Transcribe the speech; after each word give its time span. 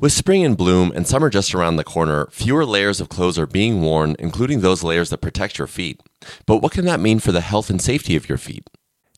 With 0.00 0.12
spring 0.12 0.40
in 0.40 0.54
bloom 0.54 0.92
and 0.94 1.06
summer 1.06 1.28
just 1.28 1.54
around 1.54 1.76
the 1.76 1.84
corner, 1.84 2.26
fewer 2.30 2.64
layers 2.64 3.02
of 3.02 3.10
clothes 3.10 3.38
are 3.38 3.46
being 3.46 3.82
worn, 3.82 4.16
including 4.18 4.60
those 4.60 4.82
layers 4.82 5.10
that 5.10 5.20
protect 5.20 5.58
your 5.58 5.66
feet. 5.66 6.00
But 6.46 6.62
what 6.62 6.72
can 6.72 6.86
that 6.86 7.00
mean 7.00 7.18
for 7.18 7.32
the 7.32 7.42
health 7.42 7.68
and 7.68 7.82
safety 7.82 8.16
of 8.16 8.26
your 8.26 8.38
feet? 8.38 8.70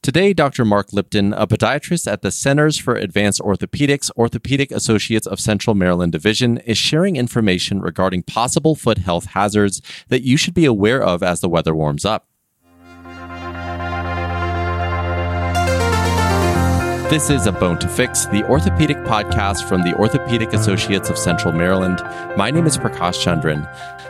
Today, 0.03 0.33
Dr. 0.33 0.65
Mark 0.65 0.93
Lipton, 0.93 1.35
a 1.35 1.47
podiatrist 1.47 2.11
at 2.11 2.23
the 2.23 2.33
Centers 2.33 2.79
for 2.79 2.97
Advanced 2.97 3.41
Orthopedics 3.43 4.11
Orthopedic 4.17 4.73
Associates 4.73 5.29
of 5.29 5.39
Central 5.39 5.77
Maryland 5.77 6.11
Division, 6.11 6.59
is 6.59 6.79
sharing 6.79 7.15
information 7.15 7.81
regarding 7.81 8.25
possible 8.25 8.75
foot 8.75 8.99
health 8.99 9.27
hazards 9.27 9.81
that 10.09 10.23
you 10.23 10.37
should 10.37 10.53
be 10.53 10.65
aware 10.65 11.01
of 11.01 11.23
as 11.23 11.41
the 11.41 11.49
weather 11.49 11.77
warms 11.77 12.05
up. 12.05 12.27
This 17.13 17.29
is 17.29 17.47
A 17.47 17.53
Bone 17.53 17.79
to 17.81 17.89
Fix, 17.89 18.25
the 18.25 18.43
orthopedic 18.45 18.97
podcast 19.05 19.69
from 19.69 19.83
the 19.83 19.95
Orthopedic 19.97 20.55
Associates 20.55 21.11
of 21.11 21.19
Central 21.19 21.53
Maryland. 21.53 22.01
My 22.39 22.51
name 22.51 22.67
is 22.67 22.79
Prakash 22.79 23.23
Chandran. 23.23 23.69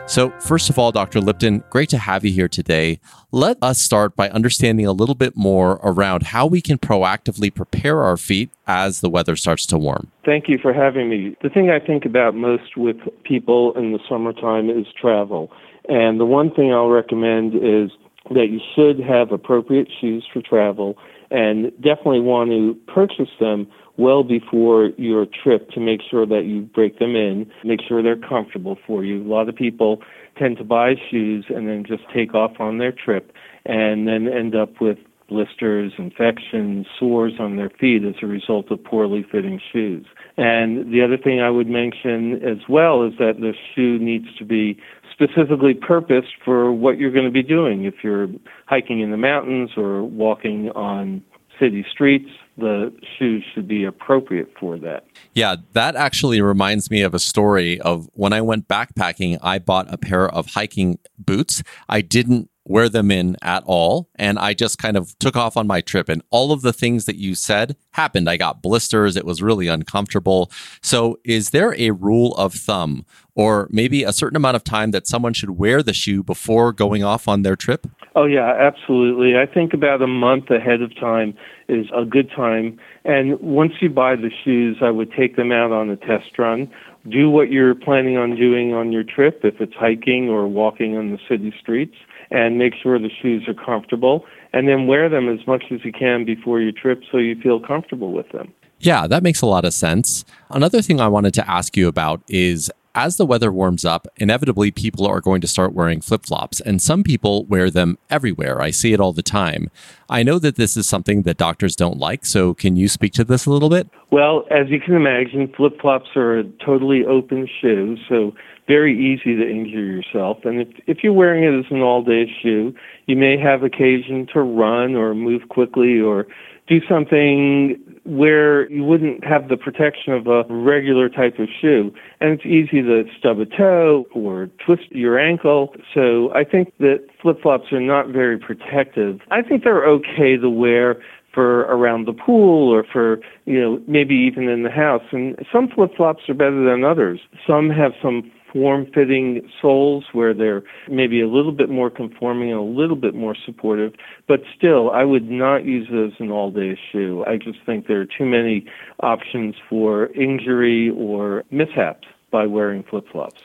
So, 0.09 0.31
first 0.39 0.71
of 0.71 0.79
all, 0.79 0.93
Dr. 0.93 1.21
Lipton, 1.21 1.65
great 1.69 1.89
to 1.89 1.99
have 1.99 2.25
you 2.25 2.31
here 2.31 2.47
today. 2.47 3.01
Let 3.33 3.59
us 3.61 3.81
start 3.81 4.15
by 4.15 4.31
understanding 4.31 4.87
a 4.87 4.93
little 4.93 5.17
bit 5.17 5.37
more 5.37 5.81
around 5.83 6.23
how 6.23 6.47
we 6.47 6.61
can 6.61 6.79
proactively 6.79 7.53
prepare 7.53 8.05
our 8.05 8.17
feet 8.17 8.51
as 8.69 9.01
the 9.01 9.11
weather 9.11 9.35
starts 9.35 9.67
to 9.67 9.79
warm. 9.79 10.13
Thank 10.25 10.49
you 10.49 10.59
for 10.59 10.73
having 10.73 11.11
me. 11.11 11.37
The 11.43 11.51
thing 11.51 11.71
I 11.71 11.81
think 11.85 12.05
about 12.05 12.37
most 12.37 12.77
with 12.77 12.99
people 13.25 13.77
in 13.77 13.91
the 13.91 13.99
summertime 14.09 14.71
is 14.71 14.87
travel. 14.97 15.51
And 15.89 16.21
the 16.21 16.25
one 16.25 16.55
thing 16.55 16.73
I'll 16.73 16.87
recommend 16.87 17.57
is 17.57 17.91
that 18.31 18.47
you 18.51 18.61
should 18.77 19.01
have 19.01 19.33
appropriate 19.33 19.89
shoes 20.01 20.25
for 20.33 20.41
travel 20.41 20.97
and 21.33 21.73
definitely 21.83 22.21
want 22.21 22.51
to 22.51 22.75
purchase 22.93 23.31
them 23.41 23.67
well 23.97 24.23
before 24.23 24.91
your 24.97 25.27
trip 25.27 25.71
to 25.71 25.81
make 25.81 26.01
sure 26.09 26.27
that 26.27 26.45
you 26.45 26.63
break 26.63 26.99
them 26.99 27.17
in, 27.17 27.51
make 27.65 27.81
sure 27.87 28.03
they're 28.03 28.17
comfortable 28.17 28.79
for 28.87 29.05
you. 29.05 29.23
A 29.23 29.29
lot 29.29 29.49
of 29.49 29.57
people 29.57 30.03
tend 30.39 30.57
to 30.59 30.65
buy 30.65 30.95
shoes 31.11 31.47
and 31.49 31.69
then 31.69 31.85
just 31.87 32.03
take 32.15 32.35
off 32.35 32.53
on 32.59 32.79
their 32.79 32.93
trip 32.93 33.33
and 33.65 34.07
then 34.09 34.29
end 34.29 34.55
up 34.55 34.81
with 34.81 34.99
blisters, 35.29 35.93
infections, 35.97 36.87
sores 36.99 37.35
on 37.39 37.57
their 37.57 37.71
feet 37.71 38.05
as 38.05 38.15
a 38.23 38.27
result 38.27 38.71
of 38.71 38.83
poorly 38.85 39.25
fitting 39.31 39.61
shoes. 39.73 40.07
And 40.37 40.93
the 40.93 41.03
other 41.03 41.17
thing 41.17 41.41
I 41.41 41.51
would 41.51 41.69
mention 41.69 42.35
as 42.43 42.59
well 42.69 43.03
is 43.05 43.15
that 43.19 43.41
the 43.41 43.55
shoe 43.75 43.99
needs 43.99 44.27
to 44.39 44.45
be 44.45 44.79
specifically 45.23 45.75
purposed 45.75 46.33
for 46.45 46.73
what 46.73 46.99
you're 46.99 47.11
going 47.11 47.25
to 47.25 47.31
be 47.31 47.43
doing. 47.43 47.85
If 47.85 47.95
you're 48.03 48.29
hiking 48.67 49.01
in 49.01 49.11
the 49.11 49.17
mountains 49.17 49.71
or 49.77 50.03
walking 50.03 50.71
on 50.71 51.23
city 51.61 51.85
streets, 51.91 52.29
the 52.59 52.93
shoes 53.19 53.45
should 53.55 53.67
be 53.69 53.85
appropriate 53.85 54.49
for 54.59 54.79
that. 54.79 55.05
Yeah, 55.35 55.57
that 55.73 55.97
actually 55.97 56.41
reminds 56.41 56.91
me 56.91 57.03
of 57.03 57.15
a 57.15 57.19
story 57.19 57.81
of 57.81 58.09
when 58.15 58.33
I 58.33 58.41
went 58.41 58.69
backpacking, 58.69 59.39
I 59.43 59.59
bought 59.59 59.93
a 59.93 59.97
pair 59.97 60.29
of 60.29 60.49
hiking 60.49 60.99
boots. 61.19 61.63
I 61.89 62.01
didn't 62.01 62.51
wear 62.65 62.89
them 62.89 63.11
in 63.11 63.37
at 63.43 63.63
all. 63.67 64.09
And 64.17 64.39
I 64.39 64.55
just 64.55 64.79
kind 64.79 64.97
of 64.97 65.19
took 65.19 65.37
off 65.37 65.57
on 65.57 65.67
my 65.67 65.81
trip. 65.81 66.09
And 66.09 66.23
all 66.31 66.53
of 66.53 66.63
the 66.63 66.73
things 66.73 67.07
that 67.07 67.17
you 67.17 67.35
said 67.35 67.77
happened. 67.93 68.29
I 68.29 68.37
got 68.37 68.63
blisters. 68.63 69.17
It 69.17 69.25
was 69.25 69.43
really 69.43 69.69
uncomfortable. 69.69 70.51
So, 70.81 71.19
is 71.25 71.51
there 71.51 71.75
a 71.79 71.91
rule 71.91 72.35
of 72.35 72.55
thumb 72.55 73.05
or 73.35 73.69
maybe 73.71 74.03
a 74.05 74.13
certain 74.13 74.37
amount 74.37 74.57
of 74.57 74.65
time 74.65 74.91
that 74.91 75.07
someone 75.07 75.33
should 75.33 75.51
wear 75.51 75.83
the 75.83 75.93
shoe 75.93 76.23
before 76.23 76.73
going 76.73 77.03
off 77.03 77.29
on 77.29 77.43
their 77.43 77.57
trip? 77.57 77.87
Oh, 78.15 78.27
yeah, 78.27 78.53
absolutely. 78.59 79.39
I 79.39 79.47
think 79.47 79.73
about 79.73 80.03
a 80.03 80.07
month 80.07 80.51
ahead 80.51 80.83
of 80.83 80.95
time 80.97 81.35
is 81.69 81.87
a 81.95 82.05
good 82.05 82.31
time. 82.31 82.79
And 83.05 83.41
once 83.41 83.73
you 83.81 83.89
buy 83.89 84.17
the 84.17 84.31
shoes, 84.45 84.79
I 84.83 84.91
would 84.91 85.13
take 85.13 85.37
them 85.37 85.51
out 85.51 85.73
on 85.73 85.89
a 85.89 85.97
test 85.97 86.39
run. 86.39 86.71
Do 87.09 87.31
what 87.31 87.51
you're 87.51 87.75
planning 87.75 88.19
on 88.19 88.37
doing 88.37 88.75
on 88.75 88.93
your 88.93 89.03
trip, 89.03 89.41
if 89.45 89.61
it's 89.61 89.75
hiking 89.75 90.29
or 90.29 90.47
walking 90.47 90.97
on 90.97 91.11
the 91.11 91.19
city 91.29 91.55
streets 91.59 91.97
and 92.33 92.59
make 92.59 92.73
sure 92.83 92.99
the 92.99 93.11
shoes 93.21 93.47
are 93.47 93.55
comfortable 93.55 94.25
and 94.53 94.67
then 94.67 94.87
wear 94.87 95.09
them 95.09 95.29
as 95.29 95.47
much 95.47 95.65
as 95.71 95.85
you 95.85 95.93
can 95.93 96.25
before 96.25 96.61
your 96.61 96.73
trip 96.73 97.03
so 97.11 97.19
you 97.19 97.41
feel 97.41 97.61
comfortable 97.61 98.13
with 98.13 98.29
them. 98.31 98.53
Yeah, 98.81 99.07
that 99.07 99.23
makes 99.23 99.43
a 99.43 99.47
lot 99.47 99.65
of 99.65 99.73
sense. 99.73 100.25
Another 100.51 100.83
thing 100.83 101.01
I 101.01 101.07
wanted 101.07 101.35
to 101.35 101.49
ask 101.49 101.77
you 101.77 101.87
about 101.87 102.23
is 102.27 102.71
as 102.95 103.17
the 103.17 103.27
weather 103.27 103.51
warms 103.51 103.85
up, 103.85 104.07
inevitably 104.17 104.71
people 104.71 105.07
are 105.07 105.21
going 105.21 105.41
to 105.41 105.47
start 105.47 105.73
wearing 105.73 106.01
flip 106.01 106.27
flops, 106.27 106.61
and 106.61 106.83
some 106.83 107.03
people 107.03 107.45
wear 107.47 107.71
them 107.71 107.99
everywhere. 108.11 108.61
I 108.61 108.71
see 108.71 108.93
it 108.93 109.01
all 109.01 109.13
the 109.13 109.23
time. 109.23 109.71
I 110.11 110.23
know 110.23 110.39
that 110.39 110.57
this 110.57 110.77
is 110.77 110.87
something 110.87 111.23
that 111.23 111.39
doctors 111.39 111.75
don't 111.75 111.99
like, 111.99 112.27
so 112.27 112.53
can 112.55 112.77
you 112.77 112.89
speak 112.89 113.13
to 113.15 113.25
this 113.25 113.47
a 113.47 113.51
little 113.51 113.71
bit? 113.71 113.89
Well, 114.11 114.45
as 114.51 114.69
you 114.69 114.79
can 114.79 114.95
imagine, 114.95 115.53
flip 115.57 115.81
flops 115.81 116.11
are 116.17 116.39
a 116.39 116.45
totally 116.65 117.05
open 117.05 117.49
shoe, 117.61 117.97
so 118.09 118.35
very 118.69 118.95
easy 118.95 119.37
to 119.37 119.51
injure 119.51 119.85
yourself. 119.85 120.45
And 120.45 120.61
if, 120.61 120.69
if 120.87 120.99
you're 121.03 121.13
wearing 121.13 121.45
it 121.45 121.59
as 121.59 121.71
an 121.71 121.81
all 121.81 122.03
day 122.03 122.31
shoe, 122.43 122.75
you 123.07 123.17
may 123.17 123.39
have 123.39 123.63
occasion 123.63 124.27
to 124.35 124.41
run 124.41 124.95
or 124.95 125.15
move 125.15 125.49
quickly 125.49 126.01
or 126.01 126.27
do 126.73 126.87
something 126.89 127.79
where 128.05 128.71
you 128.71 128.83
wouldn't 128.83 129.25
have 129.25 129.49
the 129.49 129.57
protection 129.57 130.13
of 130.13 130.27
a 130.27 130.45
regular 130.49 131.09
type 131.09 131.39
of 131.39 131.49
shoe. 131.61 131.93
And 132.21 132.31
it's 132.31 132.47
easy 132.47 132.83
to 132.83 133.05
stub 133.19 133.39
a 133.39 133.47
toe 133.47 134.07
or 134.15 134.49
twist 134.65 134.91
your 134.91 135.19
ankle. 135.19 135.75
So 135.95 136.33
I 136.35 136.45
think 136.45 136.73
that 136.79 137.07
flip 137.21 137.43
flops 137.43 137.73
are 137.73 137.81
not 137.81 138.09
very 138.09 138.39
protective. 138.39 139.21
I 139.31 139.43
think 139.43 139.65
they're 139.65 139.87
okay 139.87 140.37
to 140.37 140.51
wear 140.51 141.01
for 141.33 141.61
around 141.61 142.07
the 142.07 142.13
pool 142.13 142.71
or 142.71 142.85
for, 142.85 143.21
you 143.47 143.61
know, 143.61 143.83
maybe 143.87 144.15
even 144.15 144.49
in 144.49 144.63
the 144.63 144.71
house. 144.71 145.05
And 145.13 145.37
some 145.53 145.69
flip 145.69 145.93
flops 145.97 146.29
are 146.29 146.35
better 146.35 146.65
than 146.65 146.85
others. 146.85 147.21
Some 147.47 147.71
have 147.71 147.93
some 148.03 148.31
form 148.53 148.87
fitting 148.95 149.49
soles 149.61 150.05
where 150.13 150.35
they're 150.35 150.63
maybe 150.89 151.21
a 151.21 151.29
little 151.29 151.53
bit 151.53 151.71
more 151.71 151.91
conforming 151.91 152.51
and 152.51 152.59
a 152.59 152.63
little 152.63 152.97
bit 152.97 153.15
more 153.15 153.37
supportive. 153.47 153.95
But 154.29 154.41
still, 154.57 154.91
I 154.91 155.05
would 155.05 155.31
not 155.31 155.65
use 155.65 155.89
as 155.89 156.19
an 156.21 156.31
all 156.31 156.51
day 156.51 156.79
shoe. 156.91 157.25
I 157.27 157.37
just 157.37 157.59
think 157.65 157.87
there 157.87 158.01
are 158.01 158.07
too 158.07 158.27
many 158.27 158.67
options 159.01 159.55
for 159.69 160.07
injury 160.13 160.91
or 160.91 161.45
mishaps 161.51 162.07
by 162.31 162.47
wearing 162.47 162.83
flip 162.83 163.05
flops. 163.11 163.41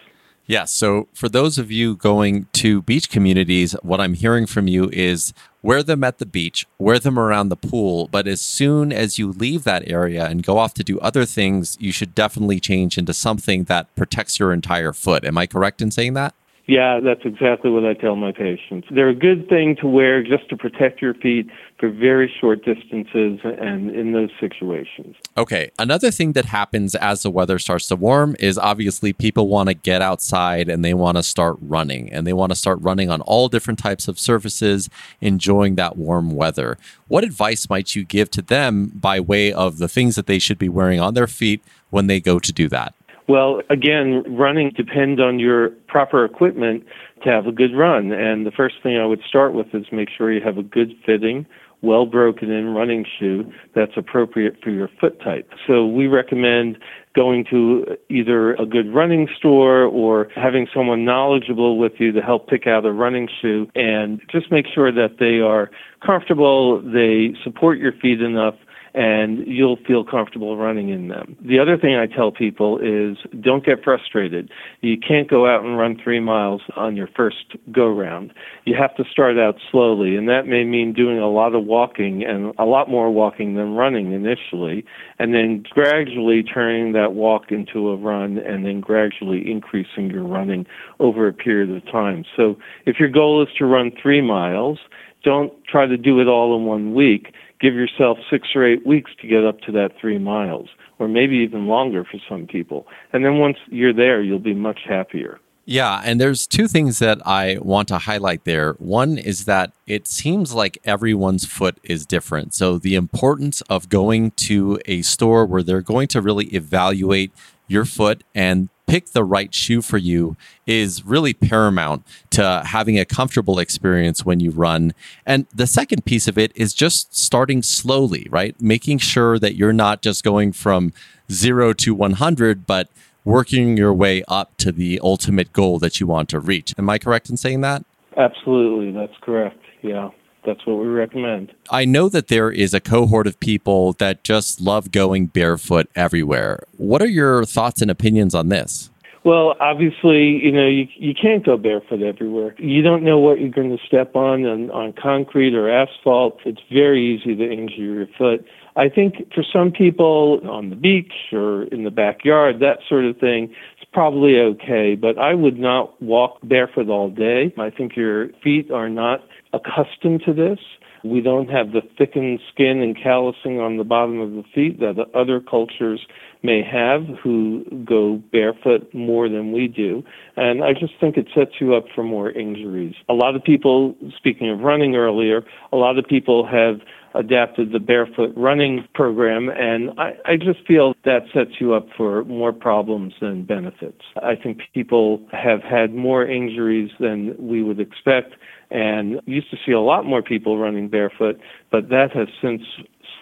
Yes. 0.46 0.60
Yeah, 0.60 0.66
so 0.66 1.08
for 1.14 1.28
those 1.28 1.58
of 1.58 1.72
you 1.72 1.98
going 1.98 2.48
to 2.54 2.82
beach 2.84 3.10
communities, 3.10 3.74
what 3.84 4.00
I'm 4.00 4.14
hearing 4.14 4.46
from 4.46 4.68
you 4.68 4.90
is 4.94 5.34
wear 5.68 5.84
them 5.84 6.02
at 6.02 6.18
the 6.18 6.26
beach, 6.26 6.66
wear 6.80 6.98
them 6.98 7.20
around 7.20 7.50
the 7.50 7.58
pool. 7.58 8.08
But 8.10 8.26
as 8.26 8.40
soon 8.40 8.94
as 8.94 9.20
you 9.20 9.34
leave 9.34 9.66
that 9.66 9.84
area 9.86 10.26
and 10.26 10.42
go 10.42 10.60
off 10.60 10.74
to 10.76 10.84
do 10.84 10.98
other 11.02 11.26
things, 11.26 11.76
you 11.78 11.92
should 11.92 12.16
definitely 12.16 12.62
change 12.62 12.98
into 12.98 13.14
something 13.14 13.66
that 13.66 13.94
protects 13.94 14.40
your 14.40 14.54
entire 14.54 14.94
foot. 14.94 15.26
Am 15.26 15.38
I 15.38 15.46
correct 15.46 15.82
in 15.82 15.92
saying 15.92 16.14
that? 16.14 16.34
Yeah, 16.68 17.00
that's 17.00 17.22
exactly 17.24 17.72
what 17.72 17.86
I 17.86 17.94
tell 17.94 18.18
my 18.18 18.34
patients. 18.34 18.90
They're 18.92 19.08
a 19.08 19.16
good 19.16 19.48
thing 19.48 19.78
to 19.78 19.88
wear 19.88 20.22
just 20.22 20.50
to 20.50 20.58
protect 20.58 21.02
your 21.02 21.14
feet 21.14 21.50
for 21.80 21.90
very 21.90 22.32
short 22.42 22.66
distances 22.66 23.40
and 23.44 23.90
in 23.90 24.12
those 24.12 24.32
situations. 24.38 25.16
Okay. 25.38 25.72
Another 25.80 26.12
thing 26.12 26.34
that 26.34 26.44
happens 26.44 26.94
as 26.96 27.24
the 27.24 27.32
weather 27.32 27.58
starts 27.58 27.88
to 27.88 27.96
warm 27.96 28.36
is 28.38 28.58
obviously 28.58 29.14
people 29.14 29.48
want 29.48 29.70
to 29.70 29.74
get 29.74 30.02
outside 30.02 30.68
and 30.68 30.84
they 30.84 30.94
want 30.94 31.16
to 31.16 31.24
start 31.24 31.56
running 31.62 32.12
and 32.12 32.28
they 32.28 32.34
want 32.34 32.52
to 32.52 32.56
start 32.56 32.80
running 32.82 33.10
on 33.10 33.22
all 33.22 33.48
different 33.48 33.80
types 33.80 34.10
of 34.10 34.20
surfaces, 34.20 34.90
enjoying 35.22 35.76
that 35.76 35.96
warm 35.96 36.36
weather. 36.36 36.78
What 37.08 37.24
advice 37.24 37.70
might 37.70 37.96
you 37.96 38.04
give 38.04 38.30
to 38.32 38.42
them 38.42 38.92
by 38.94 39.22
way 39.22 39.54
of 39.54 39.78
the 39.78 39.88
things 39.88 40.18
that 40.18 40.28
they 40.28 40.40
should 40.40 40.60
be 40.60 40.68
wearing 40.68 41.00
on 41.00 41.14
their 41.14 41.28
feet 41.28 41.64
when 41.92 42.08
they 42.08 42.20
go 42.20 42.40
to 42.40 42.52
do 42.52 42.68
that? 42.68 42.94
Well, 43.28 43.62
again, 43.70 44.24
running 44.28 44.72
depends 44.76 45.20
on 45.20 45.38
your 45.38 45.72
proper 45.88 46.24
equipment 46.24 46.86
to 47.24 47.30
have 47.30 47.46
a 47.46 47.52
good 47.52 47.76
run. 47.76 48.14
And 48.14 48.46
the 48.46 48.52
first 48.52 48.76
thing 48.82 48.98
I 48.98 49.06
would 49.06 49.22
start 49.28 49.54
with 49.54 49.68
is 49.74 49.86
make 49.92 50.08
sure 50.16 50.32
you 50.32 50.42
have 50.46 50.58
a 50.58 50.64
good 50.64 50.94
fitting, 51.06 51.46
well 51.82 52.06
broken 52.06 52.50
in 52.50 52.74
running 52.74 53.06
shoe 53.20 53.52
that's 53.76 53.92
appropriate 53.98 54.56
for 54.64 54.70
your 54.70 54.90
foot 55.00 55.20
type. 55.22 55.50
So 55.68 55.86
we 55.86 56.08
recommend 56.08 56.78
going 57.16 57.46
to 57.50 57.98
either 58.10 58.54
a 58.56 58.66
good 58.66 58.94
running 58.94 59.28
store 59.38 59.84
or 59.84 60.30
having 60.36 60.68
someone 60.74 61.04
knowledgeable 61.04 61.78
with 61.78 61.94
you 62.00 62.12
to 62.14 62.22
help 62.22 62.48
pick 62.48 62.66
out 62.66 62.86
a 62.86 62.94
running 62.94 63.28
shoe 63.42 63.68
and 63.76 64.22
just 64.32 64.52
make 64.52 64.66
sure 64.74 64.92
that 64.92 65.18
they 65.20 65.40
are 65.40 65.70
comfortable, 66.06 66.82
they 66.82 67.34
support 67.44 67.78
your 67.78 67.92
feet 67.92 68.22
enough 68.22 68.56
and 68.98 69.46
you'll 69.46 69.78
feel 69.86 70.04
comfortable 70.04 70.58
running 70.58 70.90
in 70.90 71.08
them. 71.08 71.38
The 71.40 71.60
other 71.60 71.78
thing 71.78 71.96
I 71.96 72.08
tell 72.08 72.32
people 72.32 72.80
is 72.80 73.16
don't 73.40 73.64
get 73.64 73.84
frustrated. 73.84 74.50
You 74.82 74.98
can't 74.98 75.30
go 75.30 75.46
out 75.46 75.64
and 75.64 75.78
run 75.78 76.02
three 76.04 76.20
miles 76.20 76.64
on 76.76 76.96
your 76.96 77.08
first 77.16 77.56
go 77.72 77.88
round. 77.88 78.34
You 78.66 78.76
have 78.76 78.96
to 78.96 79.04
start 79.12 79.38
out 79.38 79.58
slowly, 79.72 80.16
and 80.16 80.28
that 80.30 80.48
may 80.48 80.64
mean 80.64 80.94
doing 80.94 81.20
a 81.20 81.30
lot 81.30 81.54
of 81.54 81.66
walking 81.66 82.24
and 82.24 82.56
a 82.58 82.66
lot 82.66 82.90
more 82.90 83.12
walking 83.12 83.54
than 83.54 83.76
running 83.76 84.14
initially, 84.14 84.84
and 85.20 85.32
then 85.32 85.64
gradually 85.70 86.42
turning 86.42 86.94
that 86.94 87.14
walk 87.14 87.52
into 87.52 87.90
a 87.90 87.96
run 87.96 88.40
and 88.40 88.66
then 88.66 88.82
gradually 88.82 89.44
increasing 89.48 90.10
your 90.10 90.26
running 90.26 90.66
over 91.00 91.28
a 91.28 91.34
period 91.34 91.70
of 91.70 91.86
time. 91.92 92.26
So 92.36 92.58
if 92.88 93.00
your 93.00 93.10
goal 93.10 93.44
is 93.44 93.50
to 93.60 93.66
run 93.66 93.92
three 94.02 94.22
miles, 94.22 94.80
don't 95.24 95.54
try 95.66 95.86
to 95.86 95.98
do 95.98 96.20
it 96.20 96.28
all 96.28 96.58
in 96.58 96.66
one 96.66 96.96
week 96.96 97.34
give 97.60 97.74
yourself 97.74 98.18
six 98.30 98.50
or 98.56 98.66
eight 98.66 98.86
weeks 98.86 99.12
to 99.22 99.28
get 99.28 99.46
up 99.46 99.60
to 99.62 99.72
that 99.74 99.92
three 100.00 100.18
miles, 100.18 100.70
or 101.00 101.08
maybe 101.08 101.38
even 101.38 101.68
longer 101.68 102.04
for 102.04 102.20
some 102.30 102.48
people. 102.48 102.88
And 103.14 103.24
then 103.24 103.38
once 103.38 103.58
you're 103.68 103.94
there, 103.94 104.22
you'll 104.22 104.40
be 104.40 104.54
much 104.54 104.80
happier. 104.88 105.40
Yeah, 105.70 106.02
and 106.06 106.22
there's 106.22 106.48
two 106.48 106.70
things 106.70 107.00
that 107.00 107.20
I 107.28 107.58
want 107.60 107.90
to 107.90 107.98
highlight 107.98 108.46
there. 108.46 108.74
One 108.80 109.18
is 109.18 109.44
that 109.46 109.74
it 109.86 110.08
seems 110.08 110.54
like 110.54 110.78
everyone's 110.86 111.46
foot 111.46 111.78
is 111.84 112.06
different. 112.06 112.54
So 112.54 112.78
the 112.78 112.96
importance 112.96 113.60
of 113.64 113.90
going 113.90 114.32
to 114.48 114.80
a 114.86 115.02
store 115.02 115.46
where 115.46 115.62
they're 115.62 115.82
going 115.82 116.08
to 116.10 116.22
really 116.22 116.46
evaluate 116.56 117.34
your 117.68 117.84
foot 117.84 118.24
and 118.34 118.70
pick 118.88 119.08
the 119.08 119.24
right 119.24 119.54
shoe 119.54 119.82
for 119.82 119.98
you 119.98 120.36
is 120.66 121.06
really 121.06 121.34
paramount 121.34 122.06
to 122.32 122.64
having 122.66 122.98
a 122.98 123.06
comfortable 123.06 123.60
experience 123.60 124.26
when 124.26 124.40
you 124.40 124.50
run. 124.52 124.94
And 125.26 125.46
the 125.54 125.68
second 125.68 126.06
piece 126.06 126.28
of 126.28 126.38
it 126.38 126.52
is 126.56 126.74
just 126.74 127.16
starting 127.16 127.62
slowly, 127.62 128.28
right? 128.32 128.60
Making 128.62 128.98
sure 128.98 129.38
that 129.40 129.56
you're 129.56 129.74
not 129.74 130.02
just 130.02 130.24
going 130.24 130.54
from 130.54 130.94
0 131.32 131.74
to 131.74 131.94
100 131.94 132.66
but 132.66 132.90
working 133.26 133.76
your 133.76 133.94
way 133.94 134.24
up 134.30 134.56
to 134.56 134.72
the 134.72 135.00
ultimate 135.04 135.52
goal 135.52 135.80
that 135.80 136.00
you 136.00 136.08
want 136.08 136.30
to 136.30 136.40
reach. 136.40 136.74
Am 136.78 136.90
I 136.90 136.98
correct 136.98 137.30
in 137.30 137.36
saying 137.36 137.60
that? 137.62 137.84
Absolutely, 138.16 138.92
that's 138.92 139.14
correct. 139.22 139.62
Yeah, 139.82 140.10
that's 140.48 140.66
what 140.66 140.78
we 140.78 140.88
recommend. 140.88 141.54
I 141.70 141.86
know 141.86 142.10
that 142.10 142.30
there 142.30 142.50
is 142.50 142.74
a 142.74 142.80
cohort 142.80 143.28
of 143.28 143.40
people 143.40 143.94
that 143.94 144.24
just 144.24 144.60
love 144.60 144.92
going 144.92 145.28
barefoot 145.28 145.88
everywhere. 145.96 146.64
What 146.78 147.04
are 147.04 147.08
your 147.08 147.46
thoughts 147.46 147.84
and 147.84 147.92
opinions 147.92 148.34
on 148.34 148.50
this? 148.50 148.90
Well, 149.24 149.56
obviously, 149.60 150.42
you 150.42 150.54
know, 150.54 150.68
you 150.68 150.88
you 150.96 151.14
can't 151.14 151.46
go 151.46 151.58
barefoot 151.58 152.02
everywhere. 152.02 152.56
You 152.58 152.82
don't 152.82 153.04
know 153.04 153.20
what 153.20 153.42
you're 153.42 153.50
going 153.50 153.78
to 153.78 153.86
step 153.86 154.16
on, 154.16 154.46
on 154.46 154.72
on 154.72 154.94
concrete 154.94 155.54
or 155.54 155.70
asphalt. 155.70 156.40
It's 156.46 156.62
very 156.72 157.14
easy 157.14 157.36
to 157.36 157.44
injure 157.44 157.76
your 157.76 158.08
foot. 158.18 158.46
I 158.78 158.88
think 158.88 159.34
for 159.34 159.44
some 159.44 159.72
people 159.72 160.40
on 160.48 160.70
the 160.70 160.78
beach 160.78 161.12
or 161.34 161.64
in 161.64 161.84
the 161.84 161.92
backyard, 161.92 162.60
that 162.60 162.78
sort 162.88 163.04
of 163.04 163.18
thing, 163.18 163.54
it's 163.76 163.90
probably 163.92 164.40
okay. 164.40 164.96
But 164.96 165.18
I 165.18 165.34
would 165.34 165.60
not 165.60 166.02
walk 166.02 166.38
barefoot 166.44 166.88
all 166.88 167.10
day. 167.10 167.54
I 167.58 167.70
think 167.70 167.98
your 167.98 168.30
feet 168.44 168.72
are 168.72 168.88
not 168.88 169.26
accustomed 169.54 170.24
to 170.26 170.34
this. 170.34 170.60
We 171.04 171.22
don't 171.22 171.48
have 171.50 171.72
the 171.72 171.82
thickened 171.98 172.40
skin 172.52 172.82
and 172.82 172.98
callousing 173.02 173.60
on 173.60 173.78
the 173.78 173.84
bottom 173.84 174.20
of 174.20 174.32
the 174.32 174.44
feet 174.54 174.80
that 174.80 174.98
other 175.14 175.40
cultures 175.40 176.06
may 176.44 176.62
have 176.64 177.04
who 177.22 177.64
go 177.86 178.22
barefoot 178.32 178.94
more 178.94 179.30
than 179.30 179.52
we 179.52 179.68
do. 179.68 180.04
And 180.36 180.64
I 180.64 180.74
just 180.74 180.94
think 181.00 181.18
it 181.18 181.28
sets 181.34 181.62
you 181.62 181.76
up 181.76 181.86
for 181.94 182.04
more 182.04 182.32
injuries. 182.32 182.96
A 183.10 183.14
lot 183.14 183.36
of 183.36 183.44
people, 183.44 183.96
speaking 184.18 184.50
of 184.50 184.60
running 184.60 184.96
earlier, 184.96 185.44
a 185.72 185.78
lot 185.78 185.98
of 185.98 186.06
people 186.06 186.46
have 186.46 186.82
adapted 187.18 187.72
the 187.72 187.80
barefoot 187.80 188.32
running 188.36 188.88
program, 188.94 189.50
and 189.50 189.92
I, 190.00 190.14
I 190.26 190.38
just 190.38 190.66
feel 190.68 190.94
that 191.04 191.22
sets 191.34 191.60
you 191.60 191.74
up 191.74 191.88
for 191.98 192.24
more 192.26 192.54
problems 192.54 193.14
than 193.20 193.44
benefits. 193.44 194.02
I 194.22 194.36
think 194.36 194.62
people 194.74 195.22
have 195.32 195.62
had 195.64 195.96
more 195.96 196.26
injuries 196.26 196.92
than 197.00 197.36
we 197.40 197.64
would 197.64 197.80
expect, 197.80 198.36
and 198.70 199.20
used 199.26 199.50
to 199.52 199.58
see 199.66 199.72
a 199.72 199.80
lot 199.80 200.06
more 200.06 200.22
people 200.22 200.58
running 200.58 200.90
barefoot, 200.90 201.40
but 201.72 201.90
that 201.90 202.12
has 202.14 202.28
since 202.42 202.62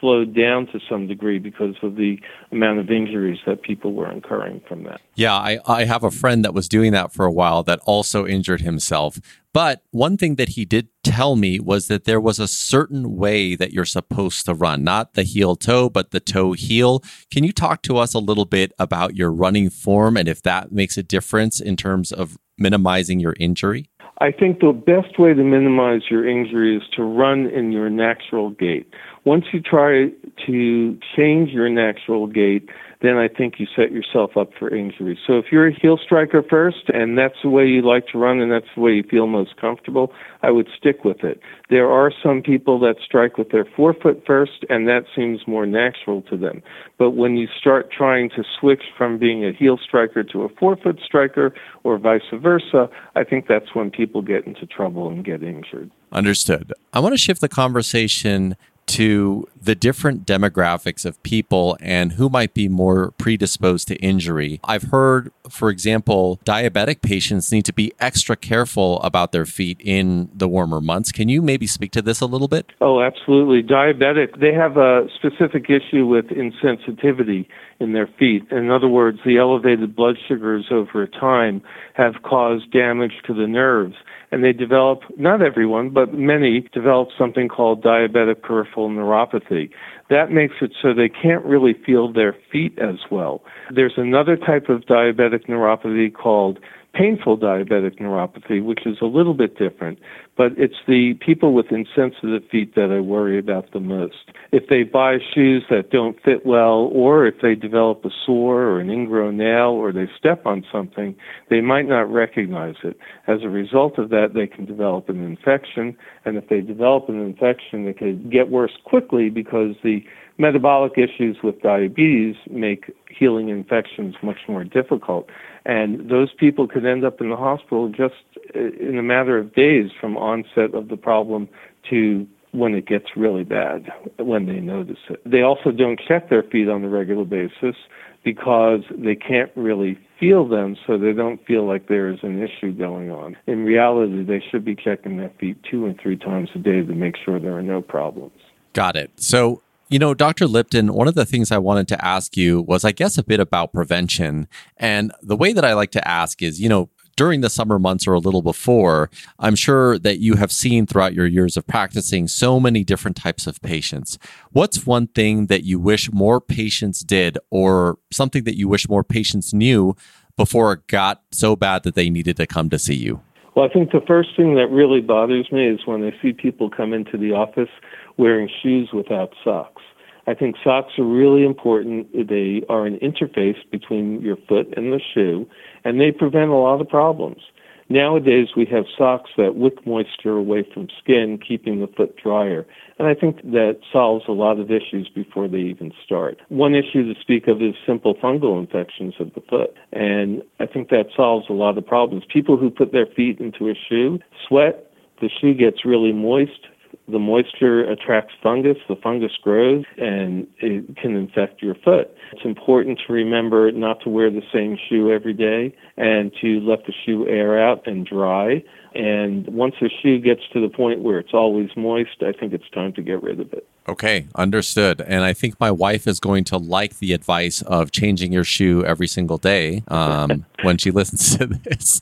slowed 0.05 0.35
down 0.35 0.67
to 0.67 0.79
some 0.87 1.07
degree 1.07 1.39
because 1.39 1.73
of 1.81 1.95
the 1.95 2.19
amount 2.51 2.77
of 2.77 2.91
injuries 2.91 3.39
that 3.47 3.63
people 3.63 3.93
were 3.93 4.11
incurring 4.11 4.61
from 4.67 4.83
that. 4.83 5.01
Yeah, 5.15 5.33
I, 5.33 5.57
I 5.65 5.85
have 5.85 6.03
a 6.03 6.11
friend 6.11 6.45
that 6.45 6.53
was 6.53 6.69
doing 6.69 6.91
that 6.91 7.11
for 7.11 7.25
a 7.25 7.31
while 7.31 7.63
that 7.63 7.79
also 7.85 8.27
injured 8.27 8.61
himself. 8.61 9.19
But 9.51 9.81
one 9.89 10.15
thing 10.15 10.35
that 10.35 10.49
he 10.49 10.63
did 10.63 10.89
tell 11.03 11.35
me 11.35 11.59
was 11.59 11.87
that 11.87 12.03
there 12.03 12.21
was 12.21 12.37
a 12.37 12.47
certain 12.47 13.15
way 13.15 13.55
that 13.55 13.73
you're 13.73 13.85
supposed 13.85 14.45
to 14.45 14.53
run, 14.53 14.83
not 14.83 15.15
the 15.15 15.23
heel 15.23 15.55
toe, 15.55 15.89
but 15.89 16.11
the 16.11 16.19
toe 16.19 16.51
heel. 16.51 17.01
Can 17.31 17.43
you 17.43 17.51
talk 17.51 17.81
to 17.83 17.97
us 17.97 18.13
a 18.13 18.19
little 18.19 18.45
bit 18.45 18.73
about 18.77 19.15
your 19.15 19.31
running 19.31 19.71
form 19.71 20.17
and 20.17 20.27
if 20.27 20.43
that 20.43 20.71
makes 20.71 20.97
a 20.97 21.03
difference 21.03 21.59
in 21.59 21.77
terms 21.77 22.11
of 22.11 22.37
minimizing 22.59 23.19
your 23.19 23.33
injury? 23.39 23.89
I 24.19 24.31
think 24.31 24.59
the 24.59 24.71
best 24.71 25.19
way 25.19 25.33
to 25.33 25.43
minimize 25.43 26.03
your 26.09 26.27
injury 26.27 26.77
is 26.77 26.83
to 26.95 27.03
run 27.03 27.47
in 27.47 27.73
your 27.73 27.89
natural 27.89 28.51
gait. 28.51 28.87
Once 29.25 29.45
you 29.51 29.59
try 29.61 30.09
to 30.45 30.97
change 31.17 31.49
your 31.49 31.69
natural 31.69 32.25
gait, 32.27 32.69
then 33.05 33.17
I 33.17 33.27
think 33.27 33.55
you 33.59 33.67
set 33.75 33.91
yourself 33.91 34.37
up 34.37 34.49
for 34.57 34.73
injury. 34.73 35.17
So 35.25 35.37
if 35.37 35.45
you're 35.51 35.67
a 35.67 35.73
heel 35.73 35.97
striker 36.03 36.41
first 36.41 36.89
and 36.89 37.17
that's 37.17 37.35
the 37.43 37.49
way 37.49 37.65
you 37.65 37.81
like 37.81 38.07
to 38.07 38.17
run 38.17 38.39
and 38.39 38.51
that's 38.51 38.67
the 38.75 38.81
way 38.81 38.91
you 38.91 39.03
feel 39.03 39.27
most 39.27 39.57
comfortable, 39.57 40.11
I 40.43 40.51
would 40.51 40.67
stick 40.77 41.03
with 41.03 41.23
it. 41.23 41.39
There 41.69 41.89
are 41.89 42.11
some 42.23 42.41
people 42.41 42.79
that 42.79 42.95
strike 43.03 43.37
with 43.37 43.49
their 43.51 43.65
forefoot 43.75 44.23
first 44.25 44.65
and 44.69 44.87
that 44.87 45.05
seems 45.15 45.41
more 45.47 45.65
natural 45.65 46.21
to 46.23 46.37
them. 46.37 46.61
But 46.97 47.11
when 47.11 47.35
you 47.37 47.47
start 47.59 47.91
trying 47.91 48.29
to 48.31 48.43
switch 48.59 48.83
from 48.97 49.17
being 49.17 49.45
a 49.45 49.51
heel 49.51 49.77
striker 49.77 50.23
to 50.23 50.43
a 50.43 50.49
forefoot 50.49 50.99
striker 51.05 51.53
or 51.83 51.97
vice 51.97 52.21
versa, 52.33 52.89
I 53.15 53.23
think 53.23 53.47
that's 53.47 53.73
when 53.75 53.91
people 53.91 54.21
get 54.21 54.47
into 54.47 54.65
trouble 54.65 55.09
and 55.09 55.23
get 55.23 55.43
injured. 55.43 55.91
Understood. 56.11 56.71
I 56.93 56.99
want 56.99 57.13
to 57.13 57.17
shift 57.17 57.41
the 57.41 57.49
conversation 57.49 58.55
to 58.87 59.47
the 59.59 59.75
different 59.75 60.25
demographics 60.25 61.05
of 61.05 61.21
people 61.23 61.77
and 61.81 62.13
who 62.13 62.29
might 62.29 62.53
be 62.53 62.67
more 62.67 63.11
predisposed 63.11 63.87
to 63.87 63.95
injury. 63.95 64.59
I've 64.63 64.83
heard, 64.83 65.31
for 65.49 65.69
example, 65.69 66.39
diabetic 66.45 67.01
patients 67.01 67.51
need 67.51 67.65
to 67.65 67.73
be 67.73 67.93
extra 67.99 68.35
careful 68.35 69.01
about 69.01 69.31
their 69.31 69.45
feet 69.45 69.81
in 69.81 70.29
the 70.33 70.47
warmer 70.47 70.81
months. 70.81 71.11
Can 71.11 71.29
you 71.29 71.41
maybe 71.41 71.67
speak 71.67 71.91
to 71.93 72.01
this 72.01 72.21
a 72.21 72.25
little 72.25 72.47
bit? 72.47 72.71
Oh, 72.79 73.01
absolutely. 73.01 73.63
Diabetic, 73.63 74.39
they 74.39 74.53
have 74.53 74.77
a 74.77 75.07
specific 75.15 75.69
issue 75.69 76.05
with 76.05 76.25
insensitivity 76.25 77.47
in 77.79 77.93
their 77.93 78.07
feet. 78.19 78.43
In 78.51 78.71
other 78.71 78.87
words, 78.87 79.19
the 79.25 79.37
elevated 79.37 79.95
blood 79.95 80.15
sugars 80.27 80.65
over 80.71 81.07
time 81.07 81.61
have 81.93 82.21
caused 82.23 82.71
damage 82.71 83.13
to 83.25 83.33
the 83.33 83.47
nerves 83.47 83.95
and 84.31 84.43
they 84.43 84.53
develop, 84.53 85.01
not 85.17 85.41
everyone, 85.41 85.89
but 85.89 86.13
many 86.13 86.67
develop 86.73 87.09
something 87.17 87.47
called 87.47 87.83
diabetic 87.83 88.41
peripheral 88.41 88.89
neuropathy. 88.89 89.69
That 90.09 90.31
makes 90.31 90.55
it 90.61 90.71
so 90.81 90.93
they 90.93 91.09
can't 91.09 91.43
really 91.45 91.73
feel 91.85 92.11
their 92.11 92.35
feet 92.51 92.77
as 92.79 92.99
well. 93.09 93.43
There's 93.73 93.93
another 93.97 94.35
type 94.37 94.69
of 94.69 94.81
diabetic 94.81 95.47
neuropathy 95.47 96.13
called 96.13 96.59
painful 96.95 97.37
diabetic 97.37 97.99
neuropathy, 97.99 98.63
which 98.63 98.85
is 98.85 98.97
a 99.01 99.05
little 99.05 99.33
bit 99.33 99.57
different, 99.57 99.99
but 100.37 100.53
it's 100.57 100.75
the 100.87 101.13
people 101.25 101.53
with 101.53 101.67
insensitive 101.69 102.43
feet 102.49 102.73
that 102.75 102.91
I 102.91 103.01
worry 103.01 103.37
about 103.37 103.71
the 103.73 103.79
most. 103.79 104.31
If 104.51 104.69
they 104.69 104.83
buy 104.83 105.17
shoes 105.33 105.63
that 105.69 105.91
don't 105.91 106.21
fit 106.23 106.45
well, 106.45 106.89
or 106.93 107.27
if 107.27 107.35
they 107.41 107.55
develop 107.55 108.05
a 108.05 108.09
sore 108.25 108.63
or 108.63 108.79
an 108.79 108.89
ingrown 108.89 109.37
nail, 109.37 109.71
or 109.71 109.91
they 109.91 110.07
step 110.17 110.45
on 110.45 110.65
something, 110.71 111.15
they 111.49 111.61
might 111.61 111.87
not 111.87 112.11
recognize 112.11 112.75
it. 112.83 112.97
As 113.27 113.43
a 113.43 113.49
result 113.49 113.97
of 113.97 114.09
that, 114.09 114.29
they 114.33 114.47
can 114.47 114.65
develop 114.65 115.09
an 115.09 115.23
infection, 115.23 115.97
and 116.23 116.37
if 116.37 116.47
they 116.47 116.61
develop 116.61 117.09
an 117.09 117.21
infection, 117.21 117.87
it 117.87 117.97
could 117.97 118.31
get 118.31 118.49
worse 118.49 118.77
quickly 118.85 119.29
because 119.29 119.75
the 119.83 120.03
metabolic 120.37 120.93
issues 120.97 121.37
with 121.43 121.61
diabetes 121.61 122.35
make 122.49 122.93
healing 123.09 123.49
infections 123.49 124.15
much 124.21 124.39
more 124.47 124.63
difficult. 124.63 125.29
And 125.65 126.09
those 126.09 126.33
people 126.33 126.67
could 126.67 126.85
end 126.85 127.05
up 127.05 127.21
in 127.21 127.29
the 127.29 127.37
hospital 127.37 127.89
just 127.89 128.15
uh, 128.55 128.59
in 128.59 128.97
a 128.97 129.03
matter 129.03 129.37
of 129.37 129.53
days 129.55 129.91
from 129.99 130.17
onset 130.17 130.73
of 130.73 130.89
the 130.89 130.97
problem 130.97 131.47
to 131.89 132.27
when 132.51 132.73
it 132.73 132.87
gets 132.87 133.05
really 133.17 133.43
bad, 133.43 133.91
when 134.17 134.45
they 134.45 134.59
notice 134.59 134.99
it. 135.09 135.21
They 135.25 135.41
also 135.41 135.71
don't 135.71 135.99
check 136.07 136.29
their 136.29 136.43
feet 136.43 136.69
on 136.69 136.83
a 136.83 136.89
regular 136.89 137.25
basis 137.25 137.75
because 138.23 138.81
they 138.91 139.15
can't 139.15 139.51
really 139.55 139.99
feel 140.19 140.47
them, 140.47 140.75
so 140.87 140.97
they 140.97 141.11
don't 141.11 141.45
feel 141.45 141.67
like 141.67 141.87
there 141.87 142.11
is 142.11 142.19
an 142.23 142.41
issue 142.41 142.71
going 142.71 143.11
on. 143.11 143.35
In 143.45 143.65
reality, 143.65 144.23
they 144.23 144.41
should 144.49 144.63
be 144.63 144.75
checking 144.75 145.17
their 145.17 145.31
feet 145.39 145.57
two 145.69 145.85
and 145.85 145.99
three 145.99 146.17
times 146.17 146.49
a 146.55 146.59
day 146.59 146.81
to 146.81 146.93
make 146.93 147.15
sure 147.23 147.39
there 147.39 147.57
are 147.57 147.61
no 147.61 147.81
problems. 147.81 148.39
Got 148.73 148.95
it. 148.95 149.11
So 149.17 149.61
you 149.89 149.99
know, 149.99 150.13
Dr. 150.13 150.47
Lipton, 150.47 150.93
one 150.93 151.07
of 151.07 151.15
the 151.15 151.25
things 151.25 151.51
I 151.51 151.57
wanted 151.57 151.87
to 151.89 152.05
ask 152.05 152.35
you 152.35 152.61
was, 152.61 152.83
I 152.83 152.91
guess, 152.91 153.17
a 153.17 153.23
bit 153.23 153.39
about 153.39 153.73
prevention. 153.73 154.47
And 154.77 155.11
the 155.21 155.35
way 155.35 155.53
that 155.53 155.65
I 155.65 155.73
like 155.73 155.91
to 155.91 156.07
ask 156.07 156.41
is, 156.41 156.59
you 156.59 156.69
know, 156.69 156.89
during 157.15 157.41
the 157.41 157.49
summer 157.49 157.79
months 157.79 158.07
or 158.07 158.13
a 158.13 158.19
little 158.19 158.41
before, 158.41 159.09
I'm 159.39 159.55
sure 159.55 159.97
that 159.99 160.19
you 160.19 160.35
have 160.35 160.51
seen 160.51 160.85
throughout 160.85 161.13
your 161.13 161.27
years 161.27 161.55
of 161.55 161.65
practicing 161.65 162.27
so 162.27 162.59
many 162.59 162.83
different 162.83 163.15
types 163.15 163.47
of 163.47 163.61
patients. 163.61 164.17
What's 164.51 164.85
one 164.85 165.07
thing 165.07 165.47
that 165.47 165.63
you 165.63 165.79
wish 165.79 166.11
more 166.11 166.41
patients 166.41 167.01
did 167.01 167.37
or 167.49 167.97
something 168.11 168.43
that 168.43 168.57
you 168.57 168.67
wish 168.67 168.89
more 168.89 169.03
patients 169.03 169.53
knew 169.53 169.95
before 170.35 170.73
it 170.73 170.87
got 170.87 171.21
so 171.31 171.55
bad 171.55 171.83
that 171.83 171.95
they 171.95 172.09
needed 172.09 172.35
to 172.37 172.47
come 172.47 172.69
to 172.69 172.79
see 172.79 172.95
you? 172.95 173.21
Well, 173.55 173.65
I 173.65 173.69
think 173.71 173.91
the 173.91 174.01
first 174.05 174.35
thing 174.35 174.55
that 174.55 174.67
really 174.67 174.99
bothers 174.99 175.49
me 175.49 175.65
is 175.69 175.79
when 175.85 176.03
I 176.03 176.11
see 176.21 176.33
people 176.33 176.69
come 176.69 176.91
into 176.91 177.17
the 177.17 177.31
office 177.31 177.69
wearing 178.17 178.49
shoes 178.61 178.89
without 178.93 179.33
socks. 179.43 179.81
I 180.27 180.33
think 180.33 180.55
socks 180.63 180.93
are 180.97 181.05
really 181.05 181.45
important. 181.45 182.11
They 182.13 182.63
are 182.67 182.85
an 182.85 182.97
interface 182.99 183.57
between 183.71 184.21
your 184.21 184.37
foot 184.47 184.73
and 184.75 184.91
the 184.91 184.99
shoe, 185.13 185.47
and 185.83 185.99
they 185.99 186.11
prevent 186.11 186.49
a 186.49 186.55
lot 186.55 186.81
of 186.81 186.89
problems. 186.89 187.41
Nowadays, 187.87 188.47
we 188.57 188.65
have 188.65 188.85
socks 188.97 189.29
that 189.37 189.55
wick 189.55 189.85
moisture 189.85 190.35
away 190.35 190.65
from 190.73 190.87
skin, 190.99 191.37
keeping 191.37 191.81
the 191.81 191.87
foot 191.87 192.17
drier. 192.17 192.65
And 192.97 193.07
I 193.07 193.13
think 193.13 193.43
that 193.43 193.77
solves 193.93 194.25
a 194.27 194.31
lot 194.31 194.59
of 194.59 194.71
issues 194.71 195.07
before 195.13 195.47
they 195.47 195.59
even 195.59 195.91
start. 196.03 196.41
One 196.49 196.73
issue 196.73 197.13
to 197.13 197.19
speak 197.21 197.47
of 197.47 197.61
is 197.61 197.75
simple 197.85 198.15
fungal 198.15 198.59
infections 198.59 199.13
of 199.19 199.31
the 199.35 199.41
foot. 199.41 199.75
And 199.93 200.41
I 200.59 200.65
think 200.65 200.89
that 200.89 201.09
solves 201.15 201.45
a 201.47 201.53
lot 201.53 201.77
of 201.77 201.85
problems. 201.85 202.23
People 202.27 202.57
who 202.57 202.71
put 202.71 202.91
their 202.91 203.05
feet 203.05 203.39
into 203.39 203.69
a 203.69 203.75
shoe 203.75 204.17
sweat, 204.47 204.91
the 205.21 205.29
shoe 205.29 205.53
gets 205.53 205.85
really 205.85 206.11
moist, 206.11 206.65
the 207.07 207.19
moisture 207.19 207.83
attracts 207.83 208.33
fungus, 208.41 208.77
the 208.89 208.95
fungus 208.95 209.33
grows, 209.41 209.83
and 209.97 210.47
it 210.57 210.97
can 210.97 211.15
infect 211.15 211.61
your 211.61 211.75
foot. 211.75 212.15
It's 212.33 212.45
important 212.45 212.99
to 213.05 213.13
remember 213.13 213.71
not 213.71 214.01
to 214.03 214.09
wear 214.09 214.31
the 214.31 214.41
same 214.53 214.77
shoe 214.89 215.11
every 215.11 215.33
day 215.33 215.75
and 215.97 216.31
to 216.41 216.59
let 216.61 216.85
the 216.85 216.93
shoe 217.05 217.27
air 217.27 217.61
out 217.63 217.85
and 217.85 218.05
dry. 218.05 218.63
And 218.95 219.45
once 219.47 219.75
a 219.81 219.89
shoe 220.01 220.19
gets 220.19 220.41
to 220.53 220.61
the 220.61 220.69
point 220.69 221.01
where 221.01 221.19
it's 221.19 221.33
always 221.33 221.69
moist, 221.75 222.21
I 222.21 222.31
think 222.31 222.53
it's 222.53 222.69
time 222.73 222.93
to 222.93 223.01
get 223.01 223.21
rid 223.21 223.41
of 223.41 223.51
it. 223.51 223.67
Okay, 223.89 224.27
understood. 224.35 225.01
And 225.01 225.25
I 225.25 225.33
think 225.33 225.59
my 225.59 225.69
wife 225.69 226.07
is 226.07 226.21
going 226.21 226.45
to 226.45 226.57
like 226.57 226.99
the 226.99 227.11
advice 227.11 227.61
of 227.63 227.91
changing 227.91 228.31
your 228.31 228.45
shoe 228.45 228.85
every 228.85 229.07
single 229.07 229.37
day 229.37 229.83
um, 229.89 230.45
when 230.63 230.77
she 230.77 230.91
listens 230.91 231.37
to 231.37 231.45
this. 231.45 232.01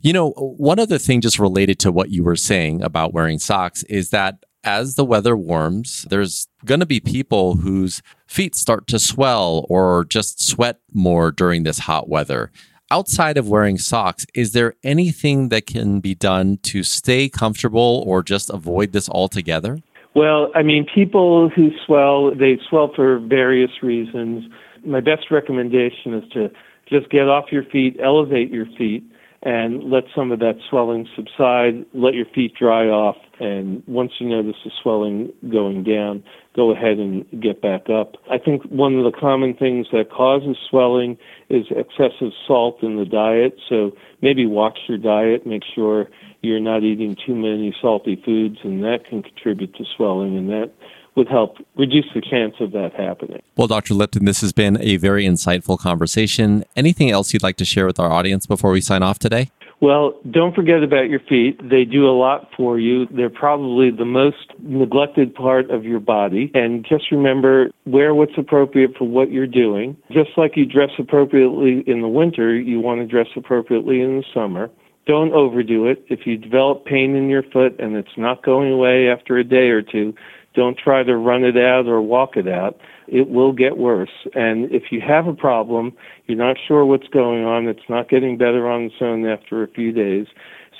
You 0.00 0.12
know, 0.12 0.30
one 0.32 0.78
other 0.78 0.98
thing 0.98 1.22
just 1.22 1.38
related 1.38 1.78
to 1.80 1.90
what 1.90 2.10
you 2.10 2.22
were 2.22 2.36
saying 2.36 2.82
about 2.82 3.14
wearing 3.14 3.38
socks 3.38 3.82
is 3.84 4.10
that 4.10 4.44
as 4.64 4.96
the 4.96 5.04
weather 5.04 5.36
warms, 5.36 6.06
there's 6.10 6.48
going 6.64 6.80
to 6.80 6.86
be 6.86 7.00
people 7.00 7.56
whose 7.56 8.02
feet 8.26 8.54
start 8.54 8.86
to 8.88 8.98
swell 8.98 9.66
or 9.68 10.04
just 10.04 10.42
sweat 10.42 10.80
more 10.92 11.30
during 11.30 11.62
this 11.62 11.80
hot 11.80 12.08
weather. 12.08 12.50
Outside 12.90 13.38
of 13.38 13.48
wearing 13.48 13.78
socks, 13.78 14.26
is 14.34 14.52
there 14.52 14.74
anything 14.84 15.48
that 15.48 15.66
can 15.66 16.00
be 16.00 16.14
done 16.14 16.58
to 16.64 16.82
stay 16.82 17.30
comfortable 17.30 18.04
or 18.06 18.22
just 18.22 18.50
avoid 18.50 18.92
this 18.92 19.08
altogether? 19.08 19.78
Well, 20.14 20.52
I 20.54 20.62
mean, 20.62 20.86
people 20.94 21.48
who 21.48 21.70
swell, 21.86 22.34
they 22.34 22.58
swell 22.68 22.92
for 22.94 23.18
various 23.18 23.82
reasons. 23.82 24.44
My 24.84 25.00
best 25.00 25.30
recommendation 25.30 26.12
is 26.14 26.30
to 26.34 26.50
just 26.86 27.10
get 27.10 27.28
off 27.28 27.46
your 27.50 27.64
feet, 27.64 27.96
elevate 28.02 28.50
your 28.50 28.66
feet, 28.78 29.02
and 29.42 29.84
let 29.84 30.04
some 30.14 30.30
of 30.30 30.38
that 30.40 30.56
swelling 30.68 31.08
subside. 31.16 31.86
Let 31.94 32.14
your 32.14 32.26
feet 32.34 32.54
dry 32.54 32.86
off, 32.86 33.16
and 33.40 33.82
once 33.86 34.12
you 34.18 34.28
notice 34.28 34.56
the 34.64 34.70
swelling 34.82 35.32
going 35.50 35.82
down, 35.82 36.22
go 36.54 36.70
ahead 36.70 36.98
and 36.98 37.24
get 37.42 37.60
back 37.60 37.90
up. 37.90 38.16
I 38.30 38.38
think 38.38 38.62
one 38.64 38.96
of 38.96 39.04
the 39.04 39.18
common 39.18 39.54
things 39.54 39.86
that 39.92 40.10
causes 40.10 40.56
swelling 40.70 41.18
is 41.48 41.66
excessive 41.70 42.32
salt 42.46 42.82
in 42.82 42.96
the 42.96 43.04
diet. 43.04 43.56
So 43.68 43.92
maybe 44.22 44.46
watch 44.46 44.78
your 44.88 44.98
diet, 44.98 45.46
make 45.46 45.62
sure 45.74 46.08
you're 46.42 46.60
not 46.60 46.82
eating 46.82 47.16
too 47.26 47.34
many 47.34 47.74
salty 47.80 48.20
foods, 48.24 48.58
and 48.62 48.82
that 48.84 49.06
can 49.08 49.22
contribute 49.22 49.74
to 49.76 49.84
swelling, 49.96 50.36
and 50.36 50.48
that 50.50 50.70
would 51.16 51.28
help 51.28 51.56
reduce 51.76 52.06
the 52.14 52.20
chance 52.20 52.54
of 52.60 52.72
that 52.72 52.92
happening. 52.96 53.40
Well, 53.56 53.68
Dr. 53.68 53.94
Lipton, 53.94 54.24
this 54.24 54.40
has 54.40 54.52
been 54.52 54.80
a 54.80 54.96
very 54.96 55.24
insightful 55.24 55.78
conversation. 55.78 56.64
Anything 56.76 57.10
else 57.10 57.32
you'd 57.32 57.42
like 57.42 57.56
to 57.56 57.64
share 57.64 57.86
with 57.86 58.00
our 58.00 58.10
audience 58.10 58.46
before 58.46 58.72
we 58.72 58.80
sign 58.80 59.02
off 59.02 59.18
today? 59.18 59.50
Well, 59.84 60.14
don't 60.30 60.54
forget 60.54 60.82
about 60.82 61.10
your 61.10 61.20
feet. 61.20 61.60
They 61.62 61.84
do 61.84 62.08
a 62.08 62.16
lot 62.16 62.48
for 62.56 62.78
you. 62.78 63.04
They're 63.14 63.28
probably 63.28 63.90
the 63.90 64.06
most 64.06 64.46
neglected 64.60 65.34
part 65.34 65.70
of 65.70 65.84
your 65.84 66.00
body. 66.00 66.50
And 66.54 66.86
just 66.88 67.12
remember, 67.12 67.68
wear 67.84 68.14
what's 68.14 68.32
appropriate 68.38 68.92
for 68.96 69.06
what 69.06 69.30
you're 69.30 69.46
doing. 69.46 69.94
Just 70.10 70.30
like 70.38 70.52
you 70.56 70.64
dress 70.64 70.88
appropriately 70.98 71.84
in 71.86 72.00
the 72.00 72.08
winter, 72.08 72.58
you 72.58 72.80
want 72.80 73.02
to 73.02 73.06
dress 73.06 73.26
appropriately 73.36 74.00
in 74.00 74.16
the 74.16 74.24
summer. 74.32 74.70
Don't 75.06 75.34
overdo 75.34 75.86
it. 75.86 76.02
If 76.08 76.20
you 76.24 76.38
develop 76.38 76.86
pain 76.86 77.14
in 77.14 77.28
your 77.28 77.42
foot 77.42 77.78
and 77.78 77.94
it's 77.94 78.16
not 78.16 78.42
going 78.42 78.72
away 78.72 79.10
after 79.10 79.36
a 79.36 79.44
day 79.44 79.68
or 79.68 79.82
two, 79.82 80.14
don't 80.54 80.78
try 80.78 81.02
to 81.02 81.16
run 81.16 81.44
it 81.44 81.56
out 81.56 81.86
or 81.86 82.00
walk 82.00 82.36
it 82.36 82.48
out. 82.48 82.78
It 83.06 83.28
will 83.28 83.52
get 83.52 83.76
worse. 83.76 84.26
And 84.34 84.70
if 84.72 84.84
you 84.90 85.00
have 85.00 85.26
a 85.26 85.34
problem, 85.34 85.92
you're 86.26 86.38
not 86.38 86.56
sure 86.66 86.84
what's 86.84 87.08
going 87.08 87.44
on, 87.44 87.68
it's 87.68 87.88
not 87.88 88.08
getting 88.08 88.38
better 88.38 88.68
on 88.68 88.84
its 88.84 88.94
own 89.00 89.26
after 89.26 89.62
a 89.62 89.68
few 89.68 89.92
days, 89.92 90.26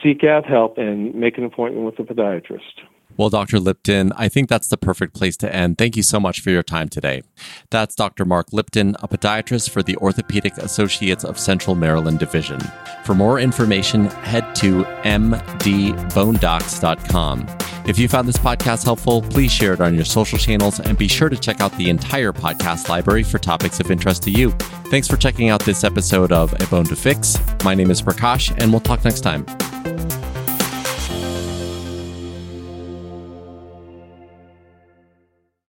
seek 0.02 0.24
out 0.24 0.46
help 0.46 0.78
and 0.78 1.14
make 1.14 1.38
an 1.38 1.44
appointment 1.44 1.84
with 1.84 1.98
a 1.98 2.02
podiatrist. 2.02 2.82
Well, 3.16 3.30
Dr. 3.30 3.60
Lipton, 3.60 4.12
I 4.16 4.28
think 4.28 4.48
that's 4.48 4.66
the 4.66 4.76
perfect 4.76 5.14
place 5.14 5.36
to 5.36 5.54
end. 5.54 5.78
Thank 5.78 5.96
you 5.96 6.02
so 6.02 6.18
much 6.18 6.40
for 6.40 6.50
your 6.50 6.64
time 6.64 6.88
today. 6.88 7.22
That's 7.70 7.94
Dr. 7.94 8.24
Mark 8.24 8.52
Lipton, 8.52 8.96
a 9.02 9.08
podiatrist 9.08 9.70
for 9.70 9.84
the 9.84 9.96
Orthopedic 9.98 10.58
Associates 10.58 11.24
of 11.24 11.38
Central 11.38 11.76
Maryland 11.76 12.18
Division. 12.18 12.58
For 13.04 13.14
more 13.14 13.38
information, 13.38 14.06
head 14.06 14.56
to 14.56 14.82
mdbonedocs.com. 15.04 17.63
If 17.86 17.98
you 17.98 18.08
found 18.08 18.26
this 18.26 18.38
podcast 18.38 18.84
helpful, 18.84 19.20
please 19.20 19.52
share 19.52 19.74
it 19.74 19.80
on 19.80 19.94
your 19.94 20.06
social 20.06 20.38
channels 20.38 20.80
and 20.80 20.96
be 20.96 21.06
sure 21.06 21.28
to 21.28 21.36
check 21.36 21.60
out 21.60 21.76
the 21.76 21.90
entire 21.90 22.32
podcast 22.32 22.88
library 22.88 23.22
for 23.22 23.38
topics 23.38 23.78
of 23.78 23.90
interest 23.90 24.22
to 24.22 24.30
you. 24.30 24.52
Thanks 24.90 25.06
for 25.06 25.16
checking 25.16 25.50
out 25.50 25.62
this 25.64 25.84
episode 25.84 26.32
of 26.32 26.54
A 26.62 26.66
Bone 26.68 26.86
to 26.86 26.96
Fix. 26.96 27.38
My 27.62 27.74
name 27.74 27.90
is 27.90 28.00
Prakash, 28.00 28.56
and 28.58 28.70
we'll 28.70 28.80
talk 28.80 29.04
next 29.04 29.20
time. 29.20 29.44